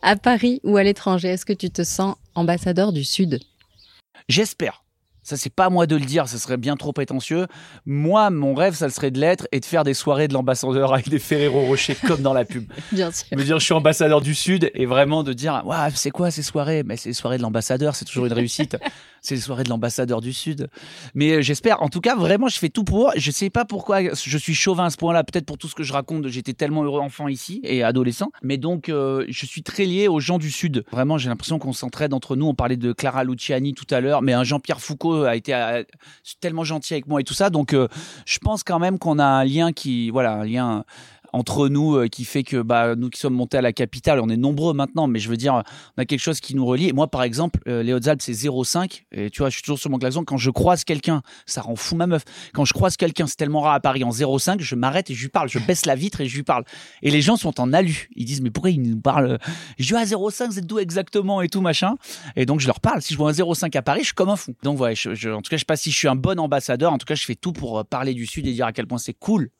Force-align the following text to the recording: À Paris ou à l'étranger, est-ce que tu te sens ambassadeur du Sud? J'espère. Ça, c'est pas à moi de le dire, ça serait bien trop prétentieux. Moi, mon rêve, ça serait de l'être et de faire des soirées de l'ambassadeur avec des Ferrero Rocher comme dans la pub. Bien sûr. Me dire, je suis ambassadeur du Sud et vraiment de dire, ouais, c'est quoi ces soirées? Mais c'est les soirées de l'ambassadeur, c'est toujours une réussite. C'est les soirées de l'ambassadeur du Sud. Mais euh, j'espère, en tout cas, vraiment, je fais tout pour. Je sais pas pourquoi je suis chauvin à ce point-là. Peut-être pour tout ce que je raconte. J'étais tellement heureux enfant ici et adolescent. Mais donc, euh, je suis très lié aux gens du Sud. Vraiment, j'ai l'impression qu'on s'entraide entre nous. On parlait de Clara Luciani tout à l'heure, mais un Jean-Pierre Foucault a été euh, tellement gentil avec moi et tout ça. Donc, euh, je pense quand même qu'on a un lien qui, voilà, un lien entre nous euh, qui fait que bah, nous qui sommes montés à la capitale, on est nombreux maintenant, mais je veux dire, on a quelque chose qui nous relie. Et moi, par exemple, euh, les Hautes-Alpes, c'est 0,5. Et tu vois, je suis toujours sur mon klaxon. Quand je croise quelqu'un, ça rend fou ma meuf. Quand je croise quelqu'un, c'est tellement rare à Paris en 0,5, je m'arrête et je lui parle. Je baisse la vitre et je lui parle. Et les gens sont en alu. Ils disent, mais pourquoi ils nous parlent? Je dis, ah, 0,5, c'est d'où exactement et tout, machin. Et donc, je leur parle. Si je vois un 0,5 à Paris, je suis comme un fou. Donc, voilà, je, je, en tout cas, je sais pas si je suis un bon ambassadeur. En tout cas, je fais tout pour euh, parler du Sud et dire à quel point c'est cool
À 0.00 0.16
Paris 0.16 0.60
ou 0.64 0.76
à 0.76 0.82
l'étranger, 0.82 1.28
est-ce 1.28 1.44
que 1.44 1.52
tu 1.52 1.70
te 1.70 1.84
sens 1.84 2.16
ambassadeur 2.34 2.92
du 2.92 3.04
Sud? 3.04 3.40
J'espère. 4.28 4.82
Ça, 5.24 5.36
c'est 5.36 5.54
pas 5.54 5.66
à 5.66 5.70
moi 5.70 5.86
de 5.86 5.94
le 5.94 6.04
dire, 6.04 6.26
ça 6.26 6.36
serait 6.36 6.56
bien 6.56 6.76
trop 6.76 6.92
prétentieux. 6.92 7.46
Moi, 7.86 8.30
mon 8.30 8.54
rêve, 8.54 8.74
ça 8.74 8.90
serait 8.90 9.12
de 9.12 9.20
l'être 9.20 9.46
et 9.52 9.60
de 9.60 9.64
faire 9.64 9.84
des 9.84 9.94
soirées 9.94 10.26
de 10.26 10.34
l'ambassadeur 10.34 10.92
avec 10.92 11.08
des 11.08 11.20
Ferrero 11.20 11.60
Rocher 11.60 11.94
comme 11.94 12.22
dans 12.22 12.32
la 12.32 12.44
pub. 12.44 12.64
Bien 12.92 13.12
sûr. 13.12 13.28
Me 13.36 13.44
dire, 13.44 13.60
je 13.60 13.64
suis 13.64 13.74
ambassadeur 13.74 14.20
du 14.20 14.34
Sud 14.34 14.72
et 14.74 14.84
vraiment 14.84 15.22
de 15.22 15.32
dire, 15.32 15.62
ouais, 15.64 15.76
c'est 15.94 16.10
quoi 16.10 16.32
ces 16.32 16.42
soirées? 16.42 16.82
Mais 16.82 16.96
c'est 16.96 17.10
les 17.10 17.14
soirées 17.14 17.36
de 17.36 17.42
l'ambassadeur, 17.42 17.94
c'est 17.94 18.04
toujours 18.04 18.26
une 18.26 18.32
réussite. 18.32 18.76
C'est 19.22 19.36
les 19.36 19.40
soirées 19.40 19.64
de 19.64 19.70
l'ambassadeur 19.70 20.20
du 20.20 20.32
Sud. 20.32 20.68
Mais 21.14 21.32
euh, 21.32 21.40
j'espère, 21.40 21.82
en 21.82 21.88
tout 21.88 22.00
cas, 22.00 22.16
vraiment, 22.16 22.48
je 22.48 22.58
fais 22.58 22.68
tout 22.68 22.84
pour. 22.84 23.12
Je 23.16 23.30
sais 23.30 23.50
pas 23.50 23.64
pourquoi 23.64 24.02
je 24.14 24.38
suis 24.38 24.54
chauvin 24.54 24.86
à 24.86 24.90
ce 24.90 24.96
point-là. 24.96 25.24
Peut-être 25.24 25.46
pour 25.46 25.58
tout 25.58 25.68
ce 25.68 25.74
que 25.74 25.82
je 25.82 25.92
raconte. 25.92 26.26
J'étais 26.26 26.52
tellement 26.52 26.82
heureux 26.82 27.00
enfant 27.00 27.28
ici 27.28 27.60
et 27.62 27.82
adolescent. 27.82 28.30
Mais 28.42 28.58
donc, 28.58 28.88
euh, 28.88 29.24
je 29.28 29.46
suis 29.46 29.62
très 29.62 29.84
lié 29.84 30.08
aux 30.08 30.20
gens 30.20 30.38
du 30.38 30.50
Sud. 30.50 30.84
Vraiment, 30.90 31.18
j'ai 31.18 31.28
l'impression 31.28 31.58
qu'on 31.58 31.72
s'entraide 31.72 32.12
entre 32.12 32.36
nous. 32.36 32.46
On 32.46 32.54
parlait 32.54 32.76
de 32.76 32.92
Clara 32.92 33.24
Luciani 33.24 33.74
tout 33.74 33.86
à 33.94 34.00
l'heure, 34.00 34.22
mais 34.22 34.32
un 34.32 34.44
Jean-Pierre 34.44 34.80
Foucault 34.80 35.22
a 35.22 35.36
été 35.36 35.54
euh, 35.54 35.84
tellement 36.40 36.64
gentil 36.64 36.94
avec 36.94 37.06
moi 37.06 37.20
et 37.20 37.24
tout 37.24 37.34
ça. 37.34 37.50
Donc, 37.50 37.74
euh, 37.74 37.88
je 38.26 38.38
pense 38.38 38.64
quand 38.64 38.78
même 38.78 38.98
qu'on 38.98 39.18
a 39.18 39.24
un 39.24 39.44
lien 39.44 39.72
qui, 39.72 40.10
voilà, 40.10 40.34
un 40.34 40.44
lien 40.44 40.84
entre 41.32 41.68
nous 41.68 41.96
euh, 41.96 42.08
qui 42.08 42.24
fait 42.24 42.42
que 42.42 42.60
bah, 42.62 42.94
nous 42.94 43.10
qui 43.10 43.18
sommes 43.18 43.34
montés 43.34 43.58
à 43.58 43.62
la 43.62 43.72
capitale, 43.72 44.20
on 44.20 44.28
est 44.28 44.36
nombreux 44.36 44.74
maintenant, 44.74 45.06
mais 45.06 45.18
je 45.18 45.28
veux 45.28 45.36
dire, 45.36 45.62
on 45.96 46.02
a 46.02 46.04
quelque 46.04 46.20
chose 46.20 46.40
qui 46.40 46.54
nous 46.54 46.64
relie. 46.64 46.88
Et 46.88 46.92
moi, 46.92 47.08
par 47.08 47.22
exemple, 47.22 47.60
euh, 47.68 47.82
les 47.82 47.92
Hautes-Alpes, 47.92 48.22
c'est 48.22 48.32
0,5. 48.32 49.04
Et 49.12 49.30
tu 49.30 49.38
vois, 49.38 49.48
je 49.48 49.54
suis 49.54 49.62
toujours 49.62 49.78
sur 49.78 49.90
mon 49.90 49.98
klaxon. 49.98 50.24
Quand 50.24 50.36
je 50.36 50.50
croise 50.50 50.84
quelqu'un, 50.84 51.22
ça 51.46 51.62
rend 51.62 51.76
fou 51.76 51.96
ma 51.96 52.06
meuf. 52.06 52.22
Quand 52.52 52.64
je 52.64 52.72
croise 52.72 52.96
quelqu'un, 52.96 53.26
c'est 53.26 53.36
tellement 53.36 53.60
rare 53.60 53.74
à 53.74 53.80
Paris 53.80 54.04
en 54.04 54.10
0,5, 54.10 54.60
je 54.60 54.74
m'arrête 54.74 55.10
et 55.10 55.14
je 55.14 55.22
lui 55.22 55.28
parle. 55.28 55.48
Je 55.48 55.58
baisse 55.58 55.86
la 55.86 55.94
vitre 55.94 56.20
et 56.20 56.28
je 56.28 56.36
lui 56.36 56.42
parle. 56.42 56.64
Et 57.02 57.10
les 57.10 57.22
gens 57.22 57.36
sont 57.36 57.60
en 57.60 57.72
alu. 57.72 58.08
Ils 58.14 58.24
disent, 58.24 58.40
mais 58.42 58.50
pourquoi 58.50 58.70
ils 58.70 58.82
nous 58.82 59.00
parlent? 59.00 59.38
Je 59.78 59.86
dis, 59.86 59.94
ah, 59.94 60.04
0,5, 60.04 60.52
c'est 60.52 60.66
d'où 60.66 60.78
exactement 60.78 61.42
et 61.42 61.48
tout, 61.48 61.60
machin. 61.60 61.94
Et 62.36 62.46
donc, 62.46 62.60
je 62.60 62.66
leur 62.66 62.80
parle. 62.80 63.02
Si 63.02 63.14
je 63.14 63.18
vois 63.18 63.30
un 63.30 63.32
0,5 63.32 63.76
à 63.76 63.82
Paris, 63.82 64.00
je 64.00 64.06
suis 64.06 64.14
comme 64.14 64.28
un 64.28 64.36
fou. 64.36 64.54
Donc, 64.62 64.76
voilà, 64.76 64.94
je, 64.94 65.14
je, 65.14 65.30
en 65.30 65.42
tout 65.42 65.50
cas, 65.50 65.56
je 65.56 65.60
sais 65.60 65.64
pas 65.64 65.76
si 65.76 65.90
je 65.90 65.96
suis 65.96 66.08
un 66.08 66.16
bon 66.16 66.38
ambassadeur. 66.38 66.92
En 66.92 66.98
tout 66.98 67.06
cas, 67.06 67.14
je 67.14 67.24
fais 67.24 67.34
tout 67.34 67.52
pour 67.52 67.78
euh, 67.78 67.84
parler 67.84 68.14
du 68.14 68.26
Sud 68.26 68.46
et 68.46 68.52
dire 68.52 68.66
à 68.66 68.72
quel 68.72 68.86
point 68.86 68.98
c'est 68.98 69.14
cool 69.14 69.50